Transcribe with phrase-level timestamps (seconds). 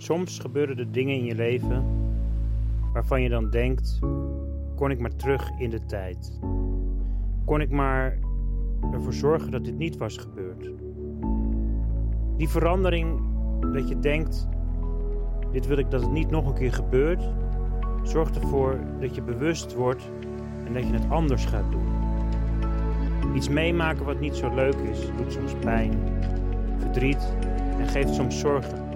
[0.00, 1.84] Soms gebeuren er dingen in je leven
[2.92, 3.98] waarvan je dan denkt:
[4.76, 6.40] kon ik maar terug in de tijd?
[7.44, 8.18] Kon ik maar
[8.92, 10.70] ervoor zorgen dat dit niet was gebeurd?
[12.36, 13.20] Die verandering
[13.72, 14.48] dat je denkt:
[15.52, 17.22] dit wil ik dat het niet nog een keer gebeurt,
[18.02, 20.10] zorgt ervoor dat je bewust wordt
[20.64, 21.86] en dat je het anders gaat doen.
[23.34, 25.92] Iets meemaken wat niet zo leuk is, doet soms pijn,
[26.78, 27.34] verdriet
[27.78, 28.87] en geeft soms zorgen.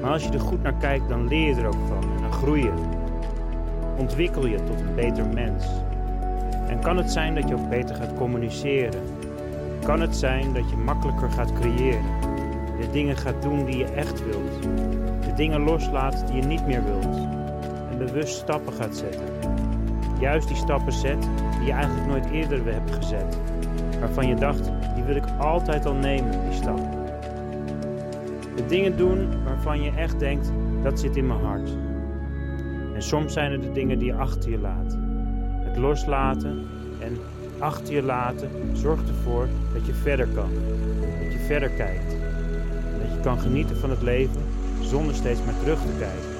[0.00, 2.32] Maar als je er goed naar kijkt, dan leer je er ook van en dan
[2.32, 2.72] groei je.
[3.96, 5.64] Ontwikkel je tot een beter mens.
[6.68, 9.02] En kan het zijn dat je ook beter gaat communiceren?
[9.82, 12.04] Kan het zijn dat je makkelijker gaat creëren?
[12.80, 14.62] De dingen gaat doen die je echt wilt.
[15.24, 17.16] De dingen loslaat die je niet meer wilt.
[17.90, 19.24] En bewust stappen gaat zetten.
[20.20, 21.28] Juist die stappen zet
[21.58, 23.38] die je eigenlijk nooit eerder hebt gezet.
[24.00, 26.97] Waarvan je dacht, die wil ik altijd al nemen, die stap.
[28.58, 31.70] De dingen doen waarvan je echt denkt, dat zit in mijn hart.
[32.94, 34.96] En soms zijn het de dingen die je achter je laat.
[35.64, 36.66] Het loslaten
[36.98, 37.16] en
[37.58, 40.50] achter je laten zorgt ervoor dat je verder kan.
[41.22, 42.10] Dat je verder kijkt.
[43.00, 44.40] Dat je kan genieten van het leven
[44.80, 46.36] zonder steeds maar terug te kijken.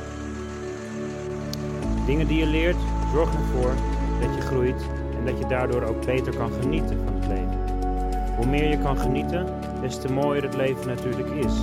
[2.07, 2.81] Dingen die je leert
[3.13, 3.73] zorgen ervoor
[4.21, 4.83] dat je groeit
[5.19, 7.59] en dat je daardoor ook beter kan genieten van het leven.
[8.37, 9.47] Hoe meer je kan genieten,
[9.81, 11.55] des te mooier het leven natuurlijk is.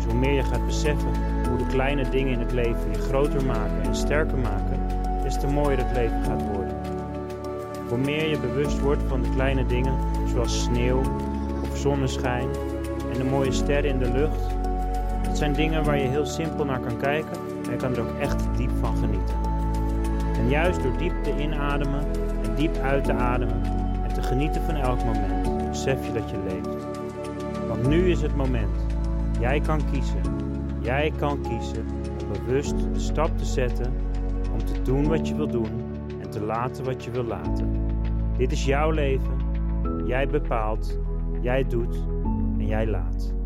[0.00, 1.12] Dus hoe meer je gaat beseffen
[1.48, 4.80] hoe de kleine dingen in het leven je groter maken en sterker maken,
[5.22, 6.76] des te mooier het leven gaat worden.
[7.88, 9.94] Hoe meer je bewust wordt van de kleine dingen,
[10.32, 11.00] zoals sneeuw
[11.62, 12.48] of zonneschijn
[13.12, 14.54] en de mooie sterren in de lucht,
[15.22, 18.18] dat zijn dingen waar je heel simpel naar kan kijken en je kan er ook
[18.18, 19.34] echt diep van genieten.
[20.36, 22.04] En juist door diep te inademen
[22.44, 23.62] en diep uit te ademen
[24.02, 26.86] en te genieten van elk moment, besef je dat je leeft.
[27.68, 28.89] Want nu is het moment.
[29.40, 30.20] Jij kan kiezen.
[30.80, 31.86] Jij kan kiezen
[32.22, 33.92] om bewust de stap te zetten
[34.52, 35.80] om te doen wat je wil doen
[36.20, 37.72] en te laten wat je wil laten.
[38.36, 39.38] Dit is jouw leven.
[40.06, 40.98] Jij bepaalt,
[41.40, 41.96] jij doet
[42.58, 43.39] en jij laat.